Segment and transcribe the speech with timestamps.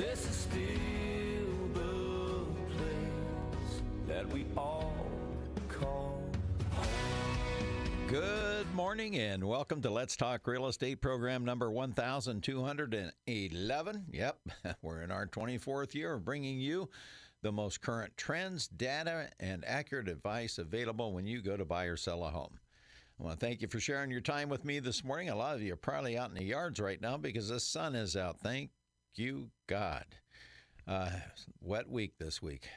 [0.00, 0.64] This is still
[1.74, 4.94] the place that we all
[5.68, 6.22] call
[8.08, 14.04] Good morning and welcome to Let's Talk Real Estate program number 1211.
[14.10, 14.38] Yep,
[14.80, 16.88] we're in our 24th year of bringing you
[17.42, 21.98] the most current trends, data, and accurate advice available when you go to buy or
[21.98, 22.58] sell a home.
[23.20, 25.28] I want to thank you for sharing your time with me this morning.
[25.28, 27.94] A lot of you are probably out in the yards right now because the sun
[27.94, 28.40] is out.
[28.40, 28.70] Thank
[29.18, 30.04] you, God.
[30.86, 31.10] Uh,
[31.60, 32.68] wet week this week.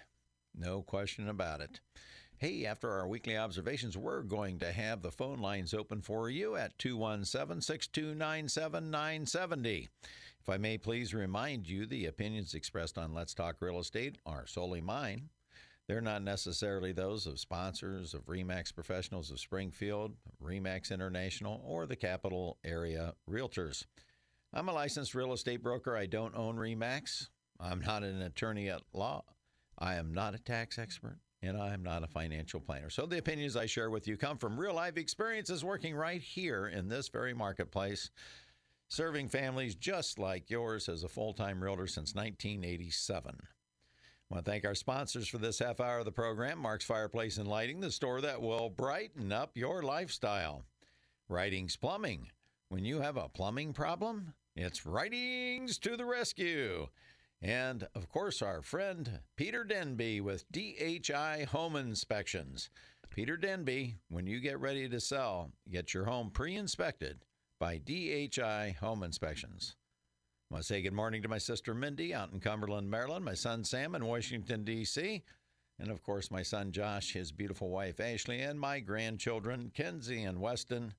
[0.55, 1.79] No question about it.
[2.37, 6.55] Hey, after our weekly observations, we're going to have the phone lines open for you
[6.55, 9.89] at 217 629 7970.
[10.41, 14.45] If I may please remind you, the opinions expressed on Let's Talk Real Estate are
[14.45, 15.29] solely mine.
[15.87, 21.95] They're not necessarily those of sponsors of REMAX Professionals of Springfield, REMAX International, or the
[21.95, 23.85] Capital Area Realtors.
[24.55, 25.97] I'm a licensed real estate broker.
[25.97, 27.29] I don't own REMAX.
[27.59, 29.23] I'm not an attorney at law.
[29.79, 32.91] I am not a tax expert, and I am not a financial planner.
[32.91, 36.67] So the opinions I share with you come from real life experiences working right here
[36.67, 38.11] in this very marketplace,
[38.89, 43.35] serving families just like yours as a full time realtor since 1987.
[43.35, 47.37] I want to thank our sponsors for this half hour of the program Mark's Fireplace
[47.37, 50.63] and Lighting, the store that will brighten up your lifestyle.
[51.27, 52.27] Writings Plumbing.
[52.69, 56.87] When you have a plumbing problem, it's Writings to the rescue.
[57.41, 62.69] And of course, our friend Peter Denby with DHI Home Inspections.
[63.09, 67.25] Peter Denby, when you get ready to sell, get your home pre inspected
[67.59, 69.75] by DHI Home Inspections.
[70.49, 73.33] I want to say good morning to my sister Mindy out in Cumberland, Maryland, my
[73.33, 75.23] son Sam in Washington, D.C.,
[75.79, 80.39] and of course, my son Josh, his beautiful wife Ashley, and my grandchildren Kenzie and
[80.39, 80.93] Weston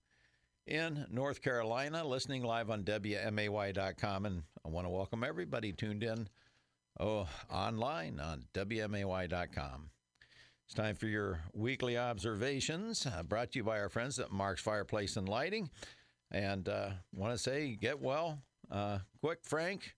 [0.66, 4.26] in North Carolina, listening live on WMAY.com.
[4.26, 6.28] And I want to welcome everybody tuned in
[6.98, 9.90] oh, online on WMAY.com.
[10.66, 14.62] It's time for your weekly observations, uh, brought to you by our friends at Mark's
[14.62, 15.68] Fireplace and Lighting.
[16.30, 18.38] And uh, want to say, get well
[18.70, 19.94] uh, quick, Frank.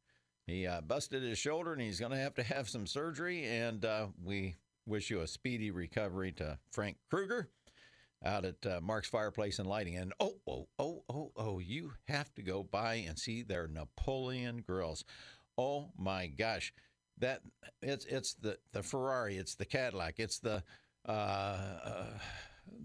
[0.47, 3.45] He uh, busted his shoulder and he's going to have to have some surgery.
[3.45, 4.57] And uh, we
[4.87, 7.49] wish you a speedy recovery to Frank Kruger
[8.27, 9.97] out at uh, Mark's Fireplace and Lighting.
[9.97, 14.63] And oh, oh, oh, oh, oh, you have to go by and see their Napoleon
[14.67, 15.05] grills.
[15.57, 16.73] Oh my gosh,
[17.19, 17.41] that
[17.81, 20.63] it's it's the the Ferrari, it's the Cadillac, it's the
[21.09, 22.19] uh, uh,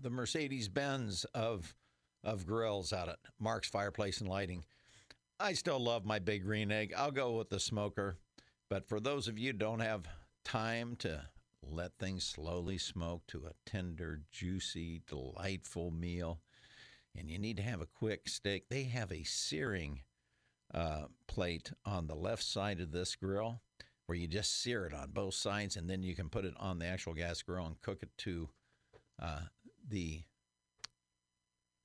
[0.02, 1.75] the Mercedes Benz of
[2.23, 4.63] of grills out at Mark's Fireplace and Lighting.
[5.40, 6.94] I still love my big green egg.
[6.96, 8.16] I'll go with the smoker.
[8.69, 10.06] But for those of you don't have
[10.46, 11.25] time to
[11.72, 16.42] let things slowly smoke to a tender, juicy, delightful meal,
[17.16, 20.02] and you need to have a quick steak, they have a searing
[20.74, 23.62] uh, plate on the left side of this grill
[24.06, 26.80] where you just sear it on both sides, and then you can put it on
[26.80, 28.50] the actual gas grill and cook it to
[29.22, 29.42] uh,
[29.88, 30.22] the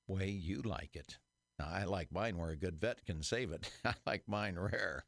[0.07, 1.17] way you like it.
[1.59, 3.69] Now, I like mine where a good vet can save it.
[3.85, 5.05] I like mine rare.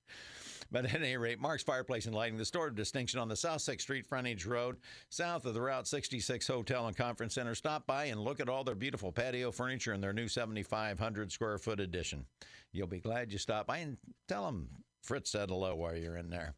[0.72, 3.60] But at any rate, Mark's Fireplace and Lighting, the store of distinction on the South
[3.60, 4.78] 6th Street frontage road,
[5.10, 7.56] south of the Route 66 Hotel and Conference Center.
[7.56, 11.58] Stop by and look at all their beautiful patio furniture and their new 7,500 square
[11.58, 12.26] foot addition.
[12.72, 13.98] You'll be glad you stopped by and
[14.28, 14.70] tell them
[15.02, 16.54] Fritz said hello while you're in there.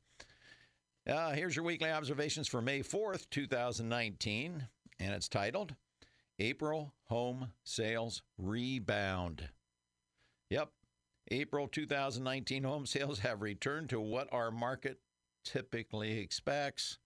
[1.08, 4.68] Uh, here's your weekly observations for May 4th, 2019,
[5.00, 5.74] and it's titled
[6.38, 9.50] April Home Sales Rebound.
[10.50, 10.70] Yep,
[11.32, 15.00] April 2019 home sales have returned to what our market
[15.46, 16.98] typically expects.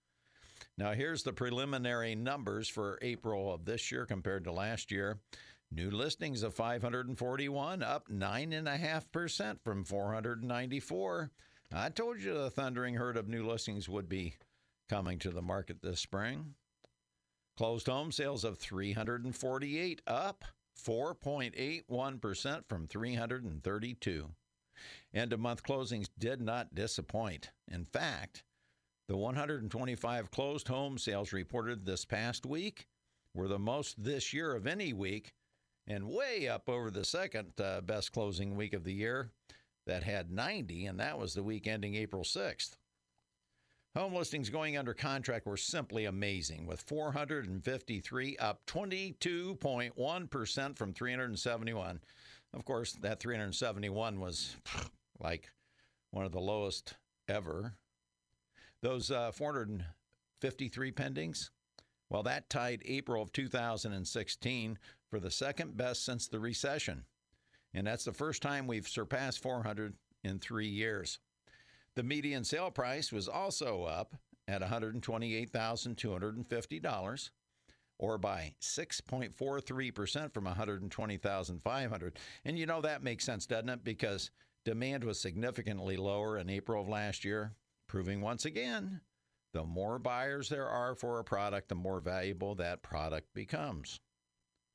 [0.76, 5.20] Now, here's the preliminary numbers for April of this year compared to last year.
[5.70, 11.30] New listings of 541, up 9.5% from 494.
[11.72, 14.34] I told you the thundering herd of new listings would be
[14.88, 16.54] coming to the market this spring.
[17.56, 20.44] Closed home sales of 348, up
[20.84, 24.30] 4.81% from 332.
[25.14, 27.50] End of month closings did not disappoint.
[27.70, 28.44] In fact,
[29.08, 32.86] the 125 closed home sales reported this past week
[33.34, 35.32] were the most this year of any week
[35.86, 39.30] and way up over the second uh, best closing week of the year
[39.86, 42.76] that had 90, and that was the week ending April 6th.
[43.96, 52.00] Home listings going under contract were simply amazing, with 453 up 22.1% from 371.
[52.52, 54.54] Of course, that 371 was
[55.18, 55.50] like
[56.10, 56.92] one of the lowest
[57.26, 57.72] ever.
[58.82, 61.48] Those uh, 453 pendings,
[62.10, 64.78] well, that tied April of 2016
[65.08, 67.02] for the second best since the recession.
[67.72, 71.18] And that's the first time we've surpassed 400 in three years.
[71.96, 74.14] The median sale price was also up
[74.46, 77.30] at $128,250
[77.98, 82.12] or by 6.43% from $120,500,
[82.44, 83.82] And you know that makes sense, doesn't it?
[83.82, 84.30] Because
[84.66, 87.54] demand was significantly lower in April of last year,
[87.88, 89.00] proving once again
[89.54, 94.00] the more buyers there are for a product, the more valuable that product becomes.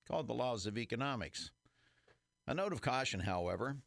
[0.07, 1.51] Called the laws of economics.
[2.47, 3.77] A note of caution, however,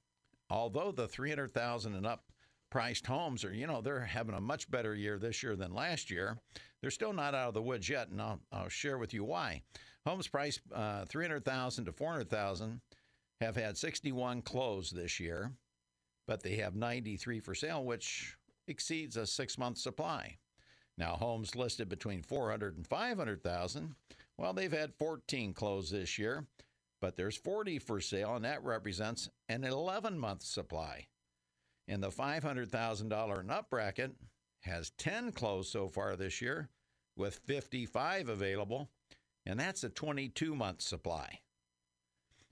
[0.49, 2.31] although the 300,000 and up
[2.75, 6.11] priced homes are, you know, they're having a much better year this year than last
[6.11, 6.37] year.
[6.81, 9.63] They're still not out of the woods yet, and I'll, I'll share with you why.
[10.05, 12.81] Homes priced uh, 300,000 to 400,000
[13.41, 15.53] have had 61 closed this year,
[16.27, 18.37] but they have 93 for sale, which
[18.67, 20.37] exceeds a six month supply.
[20.99, 23.95] Now, homes listed between 400 and 500,000,
[24.37, 26.45] well, they've had 14 closed this year,
[27.01, 31.07] but there's 40 for sale, and that represents an 11 month supply.
[31.87, 34.13] In the $500,000 and up bracket
[34.61, 36.71] has 10 closed so far this year,
[37.17, 38.91] with 55 available,
[39.47, 41.41] and that's a 22 month supply.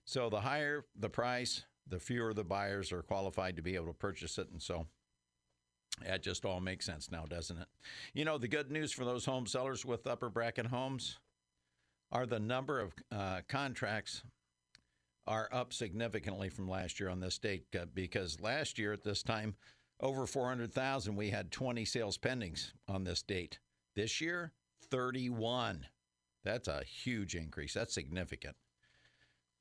[0.04, 3.92] So the higher the price, the fewer the buyers are qualified to be able to
[3.92, 4.86] purchase it, and so
[6.04, 7.68] that just all makes sense now, doesn't it?
[8.14, 11.18] You know, the good news for those home sellers with upper bracket homes
[12.10, 14.22] are the number of uh, contracts
[15.26, 19.22] are up significantly from last year on this date uh, because last year at this
[19.22, 19.54] time,
[20.00, 23.60] over 400,000, we had 20 sales pendings on this date.
[23.94, 24.52] This year,
[24.90, 25.86] 31.
[26.44, 27.74] That's a huge increase.
[27.74, 28.56] That's significant.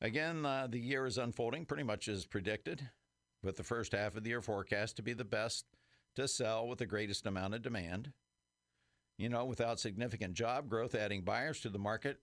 [0.02, 2.90] Again, uh, the year is unfolding pretty much as predicted,
[3.44, 5.66] with the first half of the year forecast to be the best
[6.16, 8.12] to sell with the greatest amount of demand.
[9.18, 12.20] You know, without significant job growth adding buyers to the market,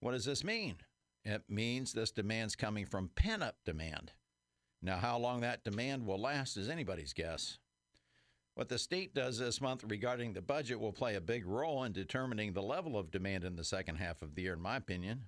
[0.00, 0.76] what does this mean?
[1.24, 4.12] It means this demand's coming from pent up demand.
[4.82, 7.58] Now, how long that demand will last is anybody's guess.
[8.54, 11.92] What the state does this month regarding the budget will play a big role in
[11.92, 15.26] determining the level of demand in the second half of the year, in my opinion.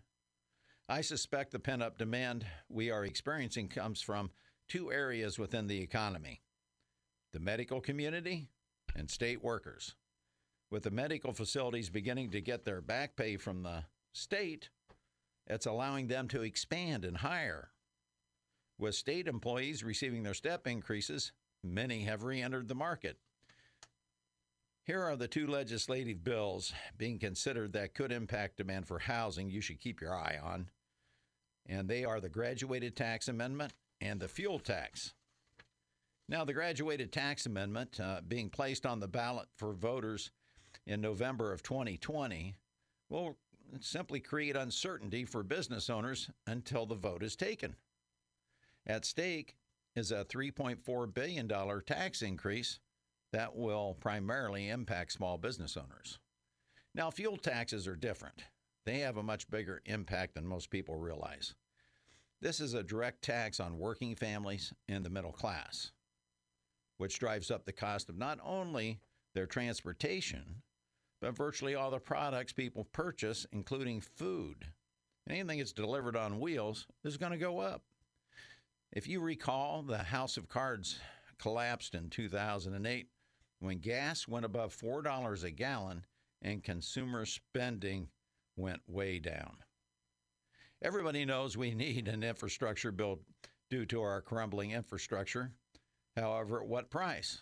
[0.88, 4.30] I suspect the pent up demand we are experiencing comes from
[4.68, 6.40] two areas within the economy
[7.32, 8.48] the medical community
[8.94, 9.96] and state workers.
[10.70, 14.68] With the medical facilities beginning to get their back pay from the state,
[15.46, 17.70] it's allowing them to expand and hire.
[18.78, 21.32] With state employees receiving their step increases,
[21.62, 23.18] many have re entered the market.
[24.84, 29.62] Here are the two legislative bills being considered that could impact demand for housing you
[29.62, 30.68] should keep your eye on.
[31.66, 35.14] And they are the Graduated Tax Amendment and the Fuel Tax.
[36.28, 40.30] Now, the Graduated Tax Amendment uh, being placed on the ballot for voters
[40.86, 42.54] in November of 2020
[43.08, 43.36] will
[43.80, 47.76] simply create uncertainty for business owners until the vote is taken.
[48.86, 49.56] At stake
[49.96, 51.48] is a $3.4 billion
[51.86, 52.80] tax increase
[53.32, 56.18] that will primarily impact small business owners.
[56.94, 58.44] Now, fuel taxes are different.
[58.86, 61.54] They have a much bigger impact than most people realize.
[62.40, 65.92] This is a direct tax on working families and the middle class
[66.98, 69.00] which drives up the cost of not only
[69.34, 70.62] their transportation,
[71.24, 74.66] but virtually all the products people purchase, including food.
[75.26, 77.80] Anything that's delivered on wheels is going to go up.
[78.92, 81.00] If you recall, the House of Cards
[81.38, 83.06] collapsed in 2008
[83.60, 86.04] when gas went above $4 a gallon
[86.42, 88.08] and consumer spending
[88.58, 89.56] went way down.
[90.82, 93.20] Everybody knows we need an infrastructure bill
[93.70, 95.52] due to our crumbling infrastructure.
[96.18, 97.40] However, at what price?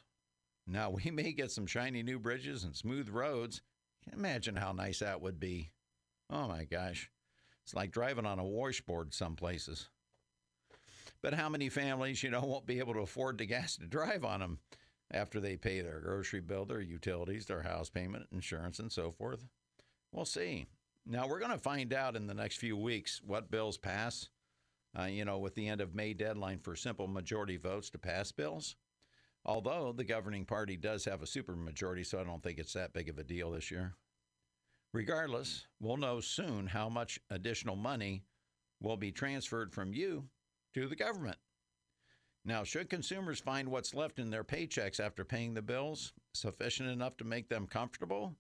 [0.68, 3.60] Now, we may get some shiny new bridges and smooth roads.
[4.12, 5.70] Imagine how nice that would be.
[6.30, 7.10] Oh my gosh.
[7.64, 9.88] It's like driving on a washboard some places.
[11.22, 14.24] But how many families, you know, won't be able to afford the gas to drive
[14.24, 14.58] on them
[15.10, 19.46] after they pay their grocery bill, their utilities, their house payment, insurance, and so forth?
[20.10, 20.66] We'll see.
[21.06, 24.28] Now, we're going to find out in the next few weeks what bills pass
[24.98, 28.32] uh, you know, with the end of May deadline for simple majority votes to pass
[28.32, 28.76] bills.
[29.44, 33.08] Although the governing party does have a supermajority, so I don't think it's that big
[33.08, 33.94] of a deal this year.
[34.92, 38.24] Regardless, we'll know soon how much additional money
[38.80, 40.28] will be transferred from you
[40.74, 41.38] to the government.
[42.44, 47.16] Now, should consumers find what's left in their paychecks after paying the bills sufficient enough
[47.18, 48.34] to make them comfortable,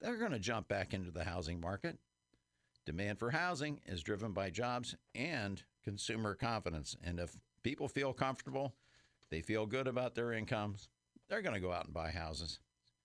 [0.00, 1.98] they're going to jump back into the housing market.
[2.84, 6.96] Demand for housing is driven by jobs and consumer confidence.
[7.02, 8.74] And if people feel comfortable,
[9.32, 10.90] they feel good about their incomes,
[11.28, 12.60] they're going to go out and buy houses.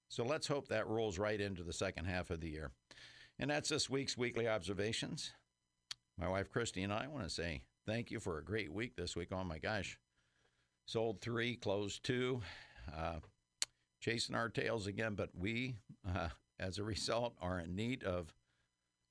[0.10, 2.72] So let's hope that rolls right into the second half of the year.
[3.40, 5.32] And that's this week's weekly observations.
[6.20, 9.16] My wife Christy and I want to say thank you for a great week this
[9.16, 9.30] week.
[9.32, 9.98] Oh my gosh.
[10.86, 12.42] Sold three, closed two.
[12.94, 13.20] Uh,
[14.02, 15.76] chasing our tails again, but we,
[16.08, 16.30] uh,
[16.60, 18.34] as a result, are in need of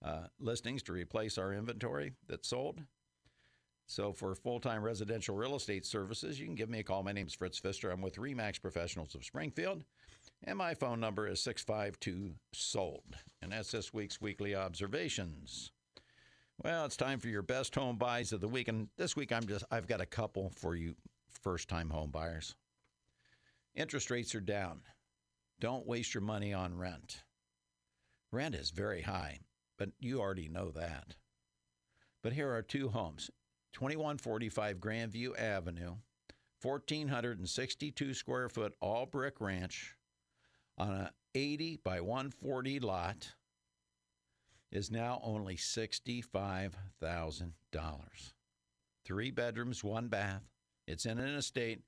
[0.04, 2.82] uh, listings to replace our inventory that's sold.
[3.87, 7.05] So, for full time residential real estate services, you can give me a call.
[7.05, 7.90] My name is Fritz Pfister.
[7.90, 9.85] I'm with REMAX Professionals of Springfield,
[10.43, 13.16] and my phone number is 652 SOLD.
[13.40, 15.71] And that's this week's weekly observations.
[16.64, 19.47] Well, it's time for your best home buys of the week, and this week I'm
[19.47, 20.97] just I've got a couple for you
[21.31, 22.57] first time home buyers.
[23.76, 24.81] Interest rates are down.
[25.61, 27.23] Don't waste your money on rent.
[28.33, 29.38] Rent is very high,
[29.78, 31.14] but you already know that.
[32.23, 33.31] But here are two homes
[33.76, 35.97] 2145 Grandview Avenue,
[36.62, 39.95] 1,462 square foot all brick ranch
[40.78, 43.35] on a 80 by 140 lot
[44.73, 46.73] is now only $65,000.
[49.04, 50.49] Three bedrooms, one bath.
[50.87, 51.83] It's in an estate.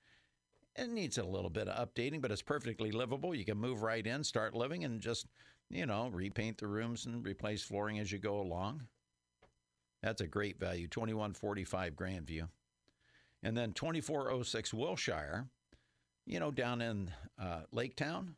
[0.76, 3.34] It needs a little bit of updating, but it's perfectly livable.
[3.34, 5.26] You can move right in, start living, and just,
[5.70, 8.82] you know, repaint the rooms and replace flooring as you go along.
[10.02, 12.48] That's a great value, 2145 Grandview.
[13.42, 15.46] And then 2406 Wilshire,
[16.26, 18.34] you know, down in uh, Lake Town,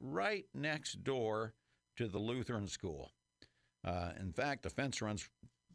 [0.00, 1.54] right next door
[1.96, 3.12] to the Lutheran school.
[3.84, 5.28] Uh, in fact, the fence runs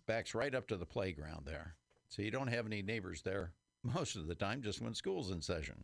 [0.05, 1.75] backs right up to the playground there.
[2.09, 3.53] So you don't have any neighbors there
[3.83, 5.83] most of the time, just when school's in session.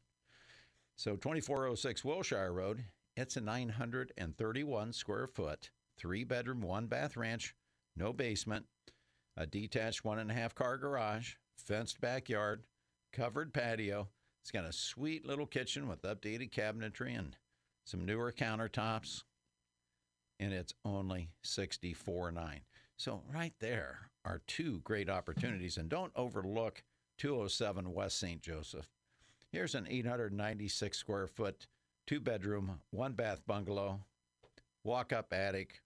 [0.95, 2.83] So 2406 Wilshire Road,
[3.15, 7.55] it's a 931 square foot, three bedroom, one bath ranch,
[7.95, 8.65] no basement,
[9.37, 12.63] a detached one and a half car garage, fenced backyard,
[13.13, 14.09] covered patio.
[14.41, 17.35] It's got a sweet little kitchen with updated cabinetry and
[17.85, 19.23] some newer countertops,
[20.39, 22.61] and it's only 64.9.
[22.97, 26.83] So right there are two great opportunities, and don't overlook
[27.19, 28.41] 207 West St.
[28.41, 28.89] Joseph.
[29.51, 31.67] Here's an 896 square foot,
[32.05, 34.01] two bedroom, one bath bungalow,
[34.83, 35.81] walk up attic,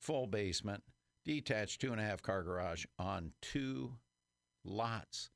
[0.00, 0.82] full basement,
[1.24, 3.92] detached two and a half car garage on two
[4.64, 5.30] lots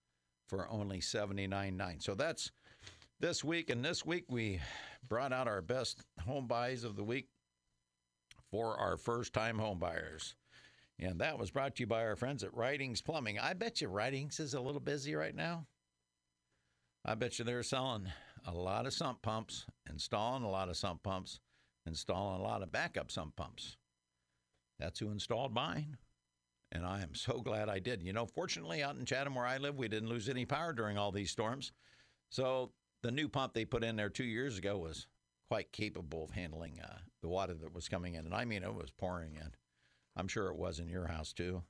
[0.48, 2.02] for only $79.9.
[2.02, 2.50] So that's
[3.20, 3.70] this week.
[3.70, 4.60] And this week we
[5.08, 7.28] brought out our best home buys of the week
[8.50, 10.34] for our first time home buyers.
[10.98, 13.38] And that was brought to you by our friends at Writings Plumbing.
[13.38, 15.66] I bet you Writings is a little busy right now.
[17.04, 18.08] I bet you they're selling
[18.46, 21.40] a lot of sump pumps, installing a lot of sump pumps,
[21.86, 23.76] installing a lot of backup sump pumps.
[24.78, 25.96] That's who installed mine.
[26.72, 28.02] And I am so glad I did.
[28.02, 30.98] You know, fortunately, out in Chatham where I live, we didn't lose any power during
[30.98, 31.72] all these storms.
[32.30, 35.06] So the new pump they put in there two years ago was
[35.48, 38.24] quite capable of handling uh, the water that was coming in.
[38.24, 39.50] And I mean, it was pouring in.
[40.16, 41.62] I'm sure it was in your house too.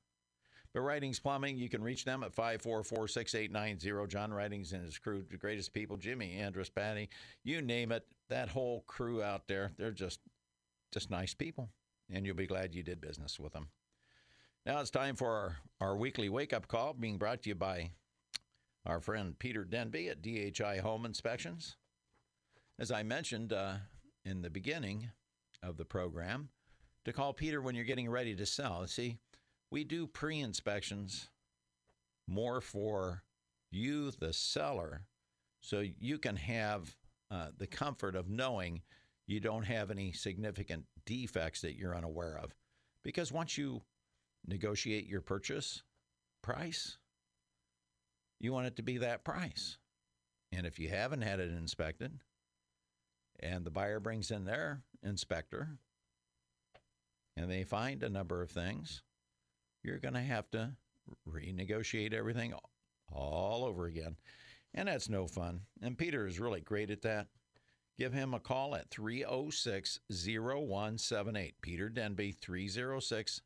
[0.72, 4.12] But Writings Plumbing, you can reach them at 544 6890.
[4.12, 7.08] John Writings and his crew, the greatest people, Jimmy, Andrus, Patty,
[7.44, 10.20] you name it, that whole crew out there, they're just
[10.92, 11.70] just nice people.
[12.10, 13.68] And you'll be glad you did business with them.
[14.64, 17.90] Now it's time for our, our weekly wake up call being brought to you by
[18.84, 21.76] our friend Peter Denby at DHI Home Inspections.
[22.78, 23.74] As I mentioned uh,
[24.24, 25.10] in the beginning
[25.62, 26.50] of the program,
[27.06, 28.84] to call Peter when you're getting ready to sell.
[28.88, 29.18] See,
[29.70, 31.28] we do pre inspections
[32.26, 33.22] more for
[33.70, 35.02] you, the seller,
[35.60, 36.96] so you can have
[37.30, 38.82] uh, the comfort of knowing
[39.26, 42.54] you don't have any significant defects that you're unaware of.
[43.02, 43.82] Because once you
[44.46, 45.82] negotiate your purchase
[46.42, 46.98] price,
[48.38, 49.78] you want it to be that price.
[50.52, 52.20] And if you haven't had it inspected
[53.40, 55.78] and the buyer brings in their inspector
[57.36, 59.02] and they find a number of things,
[59.82, 60.72] you're going to have to
[61.28, 62.54] renegotiate everything
[63.12, 64.16] all over again.
[64.74, 65.60] And that's no fun.
[65.82, 67.26] And Peter is really great at that.
[67.98, 71.54] Give him a call at 306 0178.
[71.62, 73.40] Peter Denby, 306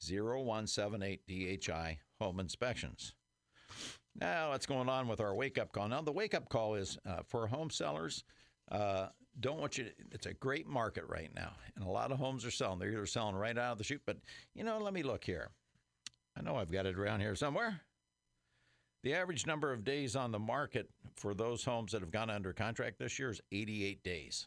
[0.00, 3.14] 0178 DHI Home Inspections.
[4.18, 5.88] Now, what's going on with our wake up call?
[5.88, 8.24] Now, the wake up call is uh, for home sellers.
[8.70, 9.06] Uh,
[9.40, 12.44] don't want you to, it's a great market right now, and a lot of homes
[12.44, 12.78] are selling.
[12.78, 14.18] They're either selling right out of the chute, but
[14.54, 15.50] you know, let me look here.
[16.36, 17.80] I know I've got it around here somewhere.
[19.02, 22.52] The average number of days on the market for those homes that have gone under
[22.52, 24.46] contract this year is 88 days.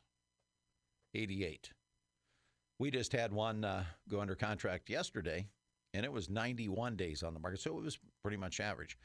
[1.13, 1.71] 88.
[2.79, 5.47] We just had one uh, go under contract yesterday,
[5.93, 8.97] and it was 91 days on the market, so it was pretty much average.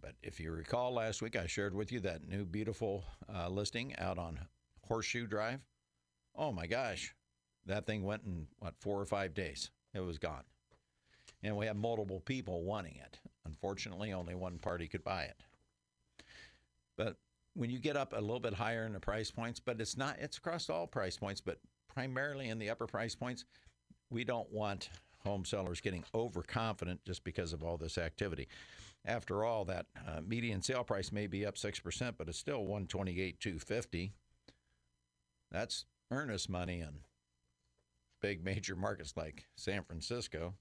[0.00, 3.96] But if you recall last week, I shared with you that new beautiful uh, listing
[3.98, 4.38] out on
[4.86, 5.60] Horseshoe Drive.
[6.36, 7.14] Oh my gosh,
[7.66, 9.70] that thing went in what four or five days.
[9.92, 10.44] It was gone,
[11.42, 13.18] and we had multiple people wanting it.
[13.48, 15.42] Unfortunately, only one party could buy it.
[16.96, 17.16] But
[17.54, 20.16] when you get up a little bit higher in the price points, but it's not,
[20.20, 21.58] it's across all price points, but
[21.92, 23.44] primarily in the upper price points,
[24.10, 24.90] we don't want
[25.24, 28.48] home sellers getting overconfident just because of all this activity.
[29.04, 33.40] After all, that uh, median sale price may be up 6%, but it's still 128
[33.40, 34.12] 250
[35.50, 37.00] That's earnest money in
[38.20, 40.54] big major markets like San Francisco.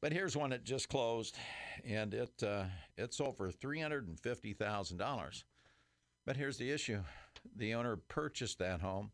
[0.00, 1.36] But here's one that just closed,
[1.84, 2.64] and it uh,
[2.96, 5.44] it sold for three hundred and fifty thousand dollars.
[6.24, 7.00] But here's the issue:
[7.56, 9.10] the owner purchased that home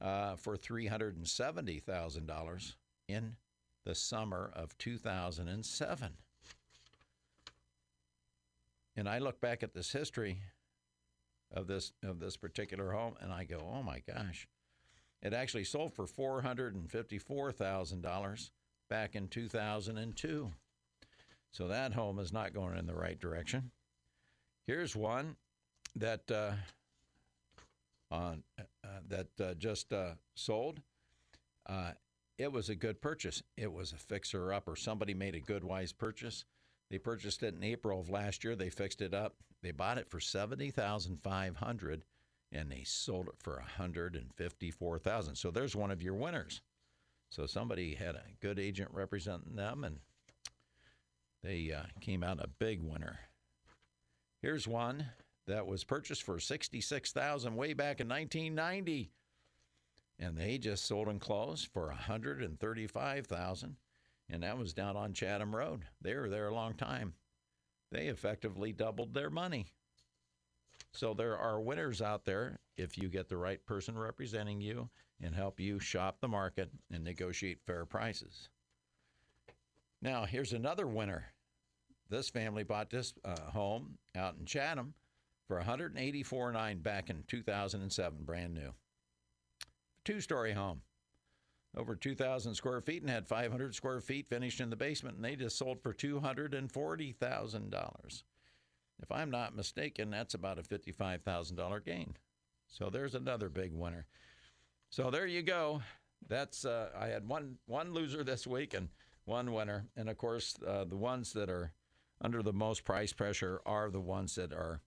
[0.00, 2.76] uh, for three hundred and seventy thousand dollars
[3.08, 3.34] in
[3.84, 6.12] the summer of two thousand and seven.
[8.94, 10.42] And I look back at this history
[11.50, 14.46] of this of this particular home, and I go, "Oh my gosh!"
[15.22, 18.52] It actually sold for four hundred and fifty-four thousand dollars
[18.92, 20.52] back in 2002.
[21.50, 23.70] So that home is not going in the right direction.
[24.66, 25.36] Here's one
[25.96, 26.52] that uh,
[28.10, 30.82] on uh, that uh, just uh, sold.
[31.66, 31.92] Uh,
[32.36, 33.42] it was a good purchase.
[33.56, 36.44] It was a fixer up, or somebody made a good wise purchase.
[36.90, 38.56] They purchased it in April of last year.
[38.56, 39.36] They fixed it up.
[39.62, 42.04] They bought it for seventy thousand five hundred,
[42.52, 45.36] and they sold it for a hundred and fifty-four thousand.
[45.36, 46.60] So there's one of your winners.
[47.32, 50.00] So somebody had a good agent representing them, and
[51.42, 53.20] they uh, came out a big winner.
[54.42, 55.06] Here's one
[55.46, 59.12] that was purchased for sixty-six thousand way back in 1990,
[60.18, 63.76] and they just sold and closed for a hundred and thirty-five thousand,
[64.28, 65.86] and that was down on Chatham Road.
[66.02, 67.14] They were there a long time.
[67.90, 69.68] They effectively doubled their money.
[70.92, 74.90] So there are winners out there if you get the right person representing you
[75.22, 78.48] and help you shop the market and negotiate fair prices.
[80.00, 81.26] Now, here's another winner.
[82.10, 84.94] This family bought this uh, home out in Chatham
[85.46, 88.72] for 184.9 back in 2007, brand new.
[90.04, 90.82] Two-story home,
[91.76, 95.36] over 2,000 square feet, and had 500 square feet finished in the basement, and they
[95.36, 98.22] just sold for $240,000.
[99.00, 102.14] If I'm not mistaken, that's about a $55,000 gain.
[102.66, 104.06] So there's another big winner.
[104.92, 105.80] So there you go.
[106.28, 108.90] That's uh, I had one one loser this week and
[109.24, 111.72] one winner, and of course uh, the ones that are
[112.20, 114.82] under the most price pressure are the ones that are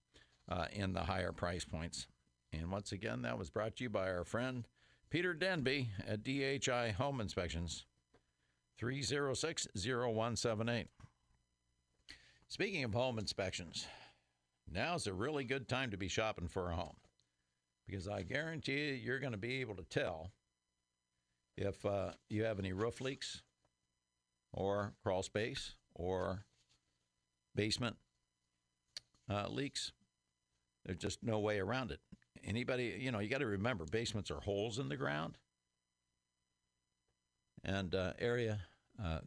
[0.47, 2.05] uh, in the higher price points.
[2.53, 4.67] And once again, that was brought to you by our friend
[5.09, 7.87] Peter Denby at DHI Home Inspections,
[8.77, 10.87] 306 0178.
[12.47, 13.87] Speaking of home inspections,
[14.71, 16.95] now's a really good time to be shopping for a home
[17.88, 20.32] because I guarantee you, you're going to be able to tell
[21.58, 23.41] if uh, you have any roof leaks
[24.52, 26.45] or crawl space or
[27.56, 27.95] basement
[29.30, 29.91] uh, leaks.
[30.86, 32.00] There's just no way around it.
[32.43, 35.38] Anybody, you know, you got to remember basements are holes in the ground
[37.63, 38.60] and uh, area
[39.04, 39.19] uh,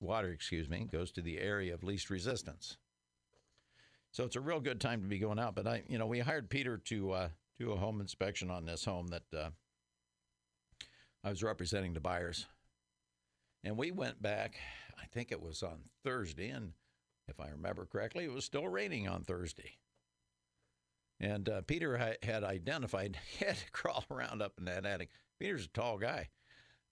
[0.00, 2.76] water, excuse me, goes to the area of least resistance.
[4.12, 5.54] So it's a real good time to be going out.
[5.54, 7.28] But I, you know, we hired Peter to uh,
[7.60, 9.50] do a home inspection on this home that uh,
[11.22, 12.46] I was representing the buyers.
[13.62, 14.56] And we went back,
[14.98, 16.72] I think it was on Thursday, and
[17.28, 19.76] if I remember correctly, it was still raining on Thursday.
[21.20, 25.10] And uh, Peter ha- had identified, he had to crawl around up in that attic.
[25.38, 26.28] Peter's a tall guy.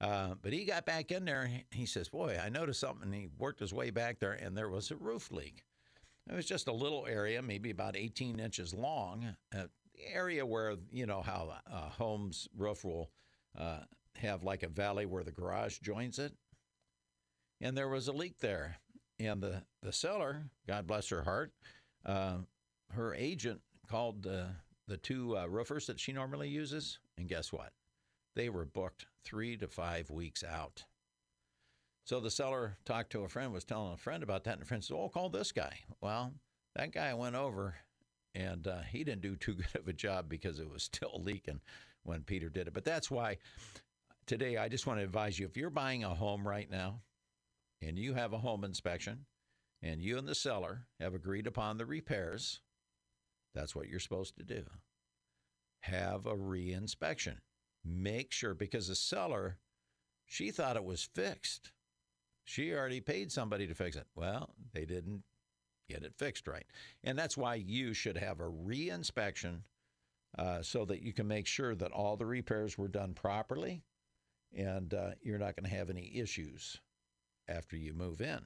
[0.02, 3.10] Uh, but he got back in there and he says, Boy, I noticed something.
[3.10, 5.64] He worked his way back there, and there was a roof leak.
[6.30, 9.64] It was just a little area, maybe about 18 inches long, uh,
[10.06, 13.10] area where you know how a uh, home's roof will
[13.58, 13.80] uh,
[14.16, 16.32] have like a valley where the garage joins it,
[17.60, 18.76] and there was a leak there.
[19.20, 21.52] And the the seller, God bless her heart,
[22.06, 22.38] uh,
[22.92, 24.48] her agent called the
[24.86, 27.72] the two uh, roofers that she normally uses, and guess what?
[28.36, 30.84] They were booked three to five weeks out.
[32.04, 34.66] So the seller talked to a friend, was telling a friend about that, and the
[34.66, 36.32] friend said, "Oh, call this guy." Well,
[36.76, 37.74] that guy went over
[38.34, 41.60] and uh, he didn't do too good of a job because it was still leaking
[42.02, 42.74] when Peter did it.
[42.74, 43.38] But that's why
[44.26, 47.00] today I just want to advise you if you're buying a home right now
[47.82, 49.26] and you have a home inspection
[49.82, 52.60] and you and the seller have agreed upon the repairs,
[53.54, 54.64] that's what you're supposed to do.
[55.82, 57.36] Have a reinspection.
[57.84, 59.58] Make sure because the seller,
[60.26, 61.72] she thought it was fixed.
[62.44, 64.06] She already paid somebody to fix it.
[64.14, 65.22] Well, they didn't
[65.88, 66.66] get it fixed right.
[67.04, 69.60] And that's why you should have a reinspection
[70.38, 73.82] uh, so that you can make sure that all the repairs were done properly
[74.56, 76.80] and uh, you're not going to have any issues
[77.48, 78.40] after you move in.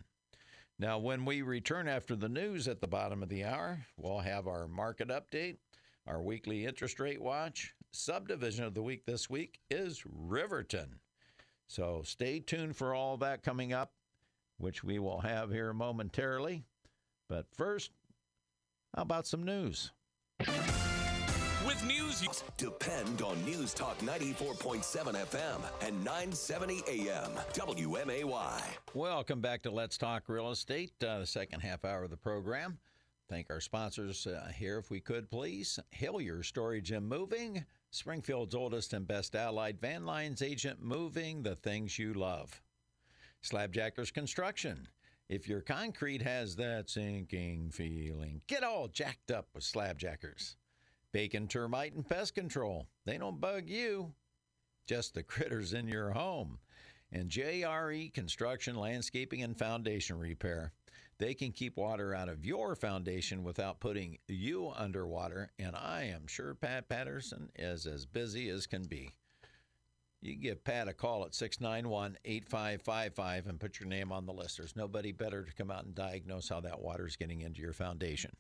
[0.79, 4.47] Now, when we return after the news at the bottom of the hour, we'll have
[4.47, 5.59] our market update.
[6.07, 10.99] Our weekly interest rate watch subdivision of the week this week is Riverton.
[11.69, 13.93] So stay tuned for all that coming up,
[14.59, 16.65] which we will have here momentarily.
[17.33, 17.93] But first,
[18.95, 19.91] how about some news?
[21.65, 27.31] With news you Depend on News Talk 94.7 FM and 970 AM.
[27.55, 28.61] WMAY.
[28.93, 32.77] Welcome back to Let's Talk Real Estate, uh, the second half hour of the program.
[33.31, 35.79] Thank our sponsors uh, here, if we could please.
[35.91, 41.99] Hillier Storage and Moving, Springfield's oldest and best allied van lines agent, moving the things
[41.99, 42.61] you love.
[43.43, 44.87] Slabjackers Construction.
[45.33, 50.57] If your concrete has that sinking feeling, get all jacked up with Slabjackers.
[51.11, 52.87] Bacon Termite and Pest Control.
[53.07, 54.13] They don't bug you,
[54.87, 56.59] just the critters in your home.
[57.11, 60.75] And JRE Construction, Landscaping, and Foundation Repair.
[61.17, 65.51] They can keep water out of your foundation without putting you underwater.
[65.59, 69.15] And I am sure Pat Patterson is as busy as can be.
[70.23, 74.57] You give Pat a call at 691 8555 and put your name on the list.
[74.57, 77.73] There's nobody better to come out and diagnose how that water is getting into your
[77.73, 78.31] foundation.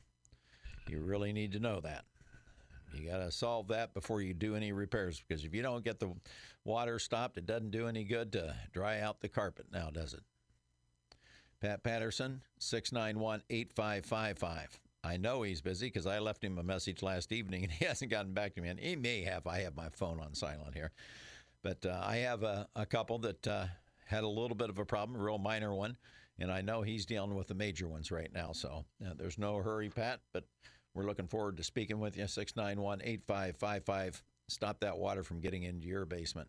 [0.89, 2.05] You really need to know that.
[2.95, 5.99] You got to solve that before you do any repairs because if you don't get
[5.99, 6.13] the
[6.65, 10.23] water stopped, it doesn't do any good to dry out the carpet now, does it?
[11.61, 14.79] Pat Patterson, 691 8555.
[15.05, 18.11] I know he's busy because I left him a message last evening and he hasn't
[18.11, 18.69] gotten back to me.
[18.69, 19.49] And he may have.
[19.49, 20.93] I have my phone on silent here.
[21.63, 23.67] But uh, I have a, a couple that uh,
[24.07, 25.97] had a little bit of a problem, a real minor one.
[26.39, 28.53] And I know he's dealing with the major ones right now.
[28.53, 30.21] So uh, there's no hurry, Pat.
[30.33, 30.45] But
[30.95, 32.27] we're looking forward to speaking with you.
[32.27, 34.23] 691 8555.
[34.49, 36.49] Stop that water from getting into your basement.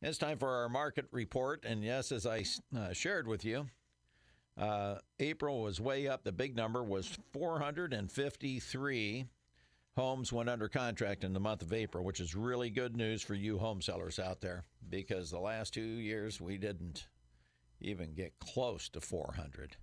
[0.00, 1.64] It's time for our market report.
[1.64, 2.44] And yes, as I
[2.76, 3.66] uh, shared with you,
[4.56, 6.24] uh, April was way up.
[6.24, 9.26] The big number was 453
[9.96, 13.34] homes went under contract in the month of April, which is really good news for
[13.34, 17.06] you home sellers out there because the last two years we didn't
[17.80, 19.76] even get close to 400.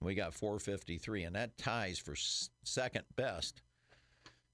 [0.00, 2.14] We got 453, and that ties for
[2.62, 3.62] second best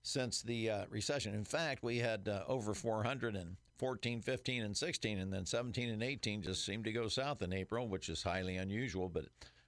[0.03, 1.35] since the uh, recession.
[1.35, 5.91] In fact, we had uh, over 400 in 14, 15, and 16, and then 17
[5.91, 9.25] and 18 just seemed to go south in April, which is highly unusual, but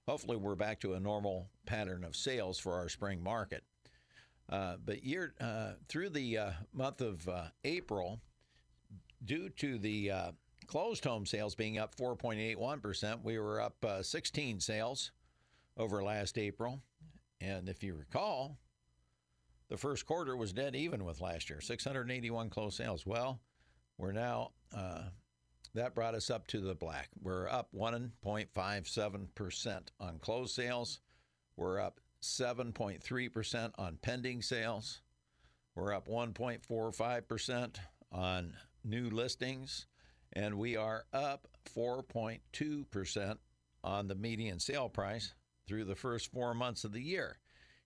[0.09, 3.65] hopefully we're back to a normal pattern of sales for our spring market.
[4.49, 8.21] Uh, but year uh, through the uh, month of uh, April,
[9.25, 10.33] due to the uh,
[10.67, 15.11] closed home sales being up 4.81%, we were up 16 sales
[15.77, 16.81] over last April.
[17.41, 18.59] And if you recall,
[19.69, 23.05] the first quarter was dead even with last year 681 closed sales.
[23.05, 23.41] Well,
[23.99, 25.03] we're now, uh,
[25.75, 27.11] that brought us up to the black.
[27.21, 31.01] We're up 1.57% on closed sales.
[31.57, 35.01] We're up 7.3% on pending sales.
[35.75, 37.77] We're up 1.45%
[38.13, 39.87] on new listings.
[40.33, 43.39] And we are up 4.2%
[43.85, 45.35] on the median sale price
[45.67, 47.39] through the first four months of the year.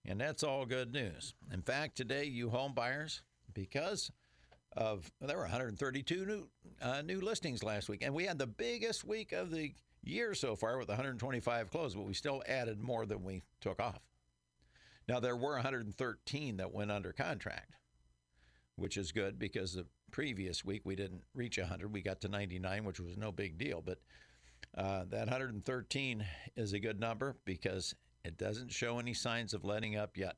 [0.04, 1.34] And that's all good news.
[1.52, 4.10] In fact, today, you home buyers, because
[4.76, 6.48] of there were 132 new
[6.80, 10.56] uh, new listings last week, and we had the biggest week of the year so
[10.56, 14.00] far with 125 closed, but we still added more than we took off.
[15.10, 17.74] Now there were 113 that went under contract,
[18.76, 21.92] which is good because the previous week we didn't reach 100.
[21.92, 23.98] We got to 99, which was no big deal, but
[24.78, 27.92] uh, that 113 is a good number because
[28.24, 30.36] it doesn't show any signs of letting up yet.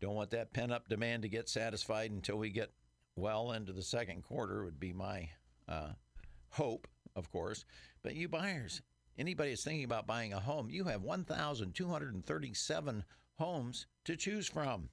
[0.00, 2.72] Don't want that pent up demand to get satisfied until we get
[3.14, 5.28] well into the second quarter, would be my
[5.68, 5.90] uh,
[6.48, 7.64] hope, of course.
[8.02, 8.82] But you buyers,
[9.16, 13.04] anybody that's thinking about buying a home, you have 1,237
[13.38, 14.88] homes to choose from.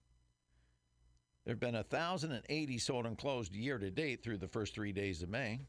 [1.45, 5.21] There have been 1,080 sold and closed year to date through the first three days
[5.21, 5.61] of May,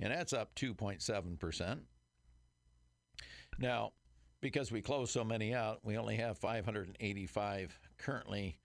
[0.00, 1.80] and that's up 2.7%.
[3.58, 3.92] Now,
[4.40, 8.58] because we closed so many out, we only have 585 currently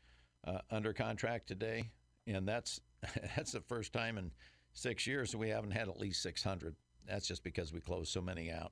[0.46, 1.92] uh, under contract today,
[2.28, 2.80] and that's
[3.36, 4.32] that's the first time in
[4.74, 6.76] six years we haven't had at least 600.
[7.08, 8.72] That's just because we closed so many out.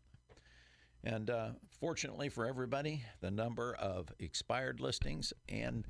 [1.03, 5.85] And uh, fortunately for everybody, the number of expired listings and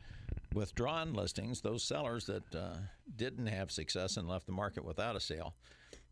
[0.53, 2.77] withdrawn listings, those sellers that uh,
[3.15, 5.55] didn't have success and left the market without a sale,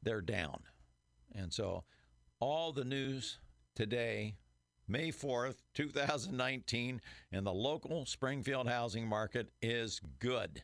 [0.01, 0.61] they're down.
[1.35, 1.83] And so
[2.39, 3.39] all the news
[3.75, 4.35] today,
[4.87, 10.63] May 4th, 2019, in the local Springfield housing market is good.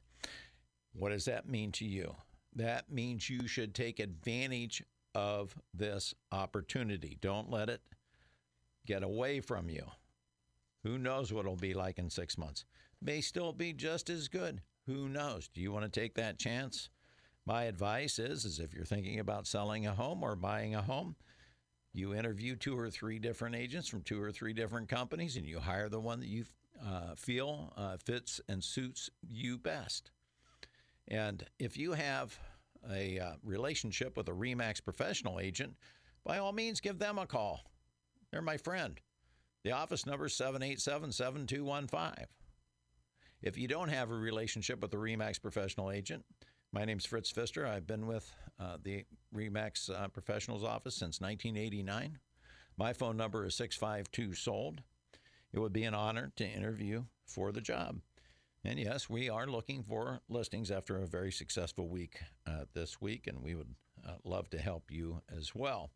[0.94, 2.16] What does that mean to you?
[2.56, 4.84] That means you should take advantage
[5.16, 7.18] of this opportunity.
[7.22, 7.82] Don't let it
[8.86, 9.86] get away from you.
[10.84, 12.66] Who knows what it'll be like in six months?
[13.02, 14.62] May still be just as good.
[14.86, 15.48] Who knows?
[15.48, 16.90] Do you want to take that chance?
[17.46, 21.16] My advice is, is if you're thinking about selling a home or buying a home,
[21.94, 25.60] you interview two or three different agents from two or three different companies, and you
[25.60, 26.46] hire the one that you
[26.86, 30.12] uh, feel uh, fits and suits you best.
[31.08, 32.38] And if you have
[32.92, 35.76] a uh, relationship with a REMAX professional agent,
[36.26, 37.64] by all means, give them a call.
[38.34, 39.00] They're my friend.
[39.64, 42.26] The office number is 787 7215.
[43.44, 46.26] If you don't have a relationship with a REMAX professional agent,
[46.72, 47.68] my name's Fritz Pfister.
[47.68, 52.18] I've been with uh, the REMAX uh, Professionals Office since 1989.
[52.76, 54.82] My phone number is 652 SOLD.
[55.54, 58.00] It would be an honor to interview for the job.
[58.66, 62.18] And yes, we are looking for listings after a very successful week
[62.48, 65.92] uh, this week, and we would uh, love to help you as well.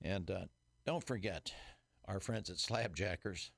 [0.00, 0.44] And uh,
[0.90, 1.54] don't forget
[2.08, 3.50] our friends at Slabjackers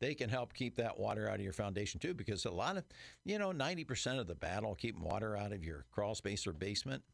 [0.00, 2.82] they can help keep that water out of your foundation too because a lot of
[3.24, 7.04] you know 90% of the battle keeping water out of your crawl space or basement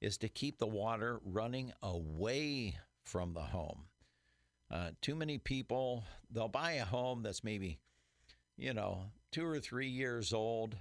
[0.00, 3.84] is to keep the water running away from the home.
[4.68, 7.78] Uh, too many people they'll buy a home that's maybe
[8.56, 10.74] you know two or three years old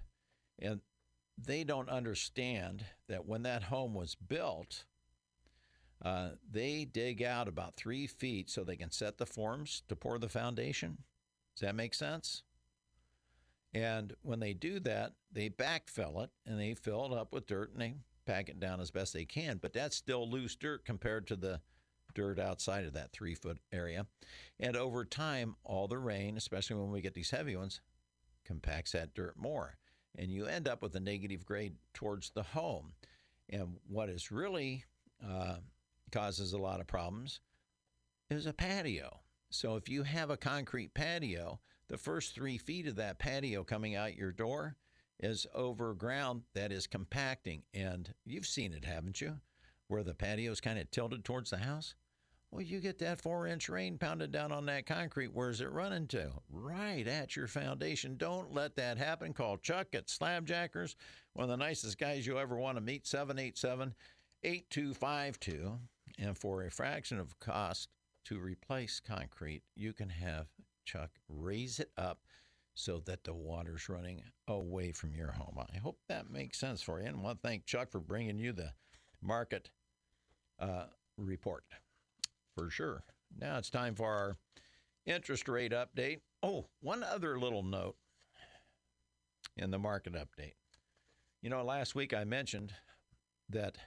[0.57, 0.81] and
[1.37, 4.85] they don't understand that when that home was built
[6.03, 10.17] uh, they dig out about three feet so they can set the forms to pour
[10.17, 10.97] the foundation
[11.59, 12.43] does that make sense?
[13.73, 17.73] And when they do that, they backfill it and they fill it up with dirt
[17.73, 19.57] and they pack it down as best they can.
[19.57, 21.59] But that's still loose dirt compared to the
[22.15, 24.05] dirt outside of that three foot area.
[24.57, 27.81] And over time, all the rain, especially when we get these heavy ones,
[28.45, 29.75] compacts that dirt more.
[30.17, 32.93] And you end up with a negative grade towards the home.
[33.49, 34.85] And what is really
[35.21, 35.57] uh,
[36.11, 37.39] causes a lot of problems
[38.29, 39.21] is a patio.
[39.49, 43.95] So if you have a concrete patio, the first three feet of that patio coming
[43.95, 44.75] out your door
[45.19, 47.63] is over ground that is compacting.
[47.73, 49.39] And you've seen it, haven't you?
[49.87, 51.95] Where the patio is kind of tilted towards the house.
[52.51, 55.33] Well, you get that four inch rain pounded down on that concrete.
[55.33, 56.31] Where's it running to?
[56.49, 58.17] Right at your foundation.
[58.17, 59.33] Don't let that happen.
[59.33, 60.95] Call Chuck at Slabjackers,
[61.33, 63.93] one of the nicest guys you ever want to meet, 787
[64.43, 65.79] 8252.
[66.19, 67.89] And for a fraction of cost,
[68.25, 70.47] to replace concrete, you can have
[70.85, 72.19] Chuck raise it up
[72.75, 75.57] so that the water's running away from your home.
[75.57, 77.07] I hope that makes sense for you.
[77.07, 78.73] And I want to thank Chuck for bringing you the
[79.21, 79.71] market
[80.59, 80.85] uh,
[81.17, 81.63] report
[82.55, 83.03] for sure.
[83.37, 84.37] Now it's time for our
[85.05, 86.19] interest rate update.
[86.43, 87.95] Oh, one other little note
[89.57, 90.53] in the market update.
[91.41, 92.73] You know, last week I mentioned
[93.49, 93.77] that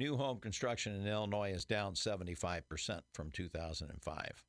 [0.00, 4.44] New home construction in Illinois is down 75% from 2005.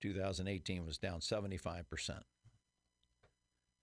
[0.00, 2.10] 2018 was down 75%.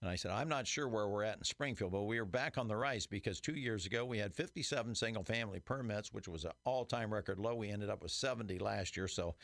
[0.00, 2.56] And I said, I'm not sure where we're at in Springfield, but we are back
[2.56, 6.46] on the rise because two years ago we had 57 single family permits, which was
[6.46, 7.54] an all time record low.
[7.54, 9.08] We ended up with 70 last year.
[9.08, 9.34] So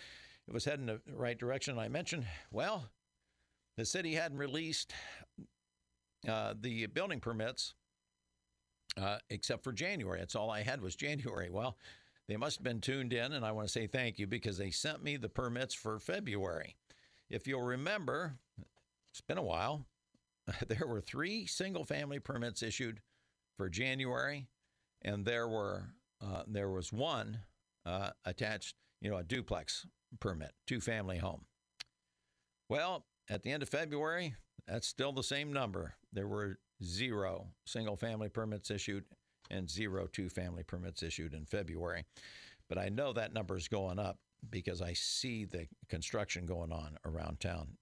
[0.48, 1.78] it was heading the right direction.
[1.78, 2.86] I mentioned, well,
[3.76, 4.94] the city hadn't released
[6.26, 7.74] uh, the building permits
[8.98, 10.20] uh, except for January.
[10.20, 11.50] That's all I had was January.
[11.50, 11.76] Well,
[12.28, 14.70] they must have been tuned in, and I want to say thank you because they
[14.70, 16.76] sent me the permits for February.
[17.28, 18.34] If you'll remember,
[19.10, 19.86] it's been a while.
[20.66, 23.00] There were three single family permits issued
[23.56, 24.48] for January,
[25.02, 27.40] and there were uh, there was one
[27.86, 29.86] uh, attached, you know, a duplex
[30.18, 31.44] permit, two family home.
[32.68, 34.34] Well, at the end of February,
[34.66, 35.94] that's still the same number.
[36.12, 39.04] There were zero single family permits issued
[39.50, 42.04] and zero two family permits issued in February.
[42.68, 46.96] But I know that number is going up because I see the construction going on
[47.04, 47.76] around town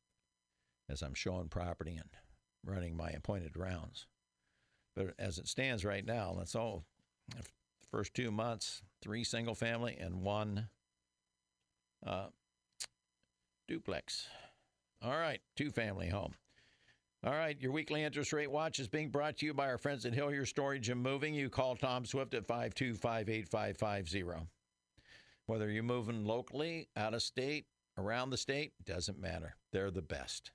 [0.89, 2.09] as I'm showing property and
[2.65, 4.07] running my appointed rounds.
[4.97, 6.85] But as it stands right now, that's all.
[7.91, 10.69] First two months, three single family and one
[12.07, 12.27] uh,
[13.67, 14.29] duplex.
[15.03, 16.35] All right, two family home.
[17.25, 20.07] All right, your weekly interest rate watch is being brought to you by our friends
[20.07, 21.35] at Hillier Storage and Moving.
[21.35, 24.47] You call Tom Swift at 525 8550.
[25.47, 29.57] Whether you're moving locally, out of state, around the state, doesn't matter.
[29.73, 30.53] They're the best.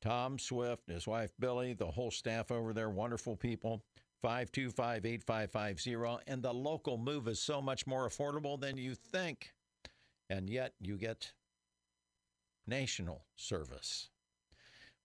[0.00, 3.82] Tom Swift, his wife Billy, the whole staff over there, wonderful people.
[4.22, 6.24] 525 8550.
[6.26, 9.52] And the local move is so much more affordable than you think.
[10.30, 11.34] And yet you get
[12.66, 14.08] national service.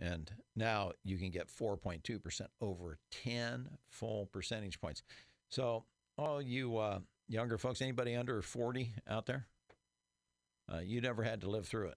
[0.00, 5.02] And now you can get 4.2% over 10 full percentage points.
[5.50, 5.84] So,
[6.16, 9.46] all you uh, younger folks, anybody under 40 out there,
[10.72, 11.96] uh, you never had to live through it.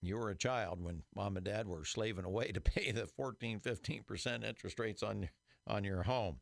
[0.00, 3.60] You were a child when mom and dad were slaving away to pay the 14,
[3.60, 5.28] 15% interest rates on,
[5.66, 6.40] on your home.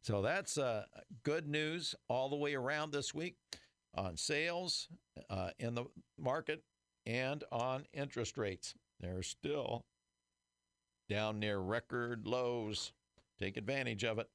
[0.00, 0.84] So that's uh,
[1.24, 3.36] good news all the way around this week
[3.94, 4.88] on sales
[5.30, 5.84] uh, in the
[6.18, 6.62] market
[7.06, 8.74] and on interest rates.
[9.00, 9.84] They're still
[11.08, 12.92] down near record lows.
[13.38, 14.28] Take advantage of it.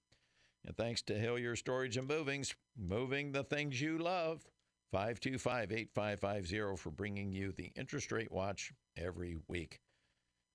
[0.65, 4.45] And thanks to Hillier Storage and Movings, moving the things you love.
[4.91, 9.81] 525 8550 for bringing you the interest rate watch every week.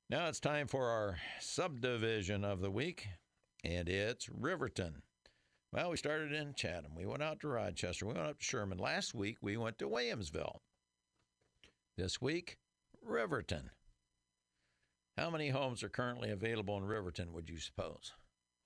[0.09, 3.09] Now it's time for our subdivision of the week,
[3.65, 5.03] and it's Riverton.
[5.73, 6.95] Well, we started in Chatham.
[6.95, 8.05] We went out to Rochester.
[8.05, 8.77] We went up to Sherman.
[8.77, 10.59] Last week, we went to Williamsville.
[11.97, 12.59] This week,
[13.03, 13.71] Riverton.
[15.17, 18.13] How many homes are currently available in Riverton, would you suppose?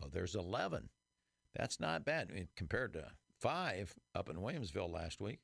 [0.01, 0.89] Well, there's 11.
[1.55, 5.39] That's not bad I mean, compared to five up in Williamsville last week.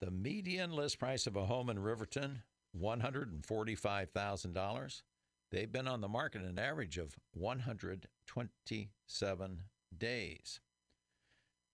[0.00, 2.44] The median list price of a home in Riverton,
[2.80, 5.02] $145,000.
[5.50, 9.58] They've been on the market an average of 127
[9.96, 10.60] days.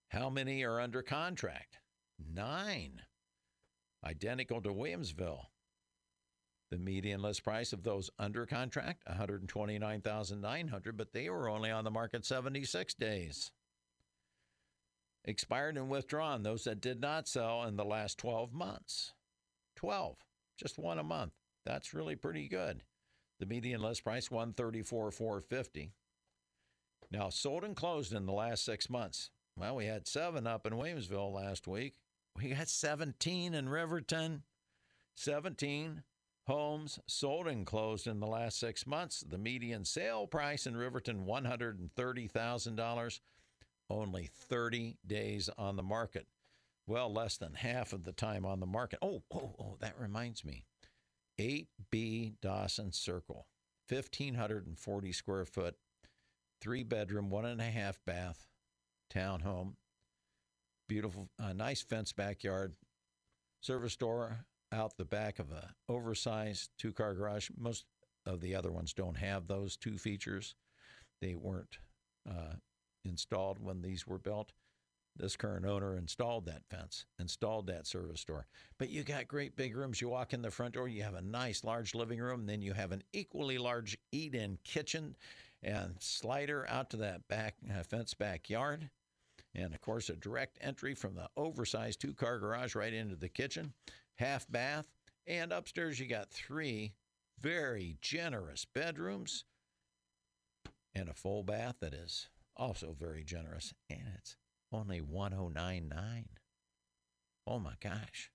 [0.09, 1.79] How many are under contract?
[2.19, 3.03] Nine.
[4.05, 5.47] Identical to Williamsville.
[6.71, 11.91] The median list price of those under contract, 129,900, but they were only on the
[11.91, 13.53] market 76 days.
[15.25, 19.15] Expired and withdrawn, those that did not sell in the last 12 months.
[19.77, 20.17] 12,
[20.59, 21.33] just one a month.
[21.65, 22.83] That's really pretty good.
[23.41, 25.93] The median list price 134,450.
[27.11, 29.31] Now sold and closed in the last 6 months.
[29.57, 31.95] Well, we had 7 up in Williamsville last week.
[32.37, 34.43] We got 17 in Riverton.
[35.17, 36.03] 17
[36.47, 39.21] homes sold and closed in the last six months.
[39.21, 43.21] The median sale price in Riverton, $130,000,
[43.91, 46.27] only 30 days on the market.
[46.87, 48.99] Well, less than half of the time on the market.
[49.01, 50.65] Oh, oh, oh, that reminds me.
[51.39, 53.47] 8B Dawson Circle,
[53.89, 55.77] 1,540 square foot,
[56.65, 58.47] three bedroom, one and a half bath
[59.15, 59.75] townhome.
[60.89, 62.73] Beautiful, uh, nice fenced backyard,
[63.61, 67.51] service door out the back of a oversized two car garage.
[67.59, 67.85] Most
[68.25, 70.55] of the other ones don't have those two features.
[71.21, 71.79] They weren't
[72.29, 72.55] uh,
[73.05, 74.53] installed when these were built.
[75.17, 78.47] This current owner installed that fence, installed that service door.
[78.79, 80.01] But you got great big rooms.
[80.01, 82.73] You walk in the front door, you have a nice large living room, then you
[82.73, 85.15] have an equally large eat in kitchen
[85.65, 88.91] and slider out to that back uh, fence backyard.
[89.55, 93.29] And of course, a direct entry from the oversized two car garage right into the
[93.29, 93.73] kitchen
[94.17, 94.89] half bath,
[95.27, 96.93] and upstairs you got three
[97.41, 99.45] very generous bedrooms
[100.95, 104.37] and a full bath that is also very generous, and it's
[104.73, 106.27] only 1099.
[107.47, 108.31] Oh my gosh.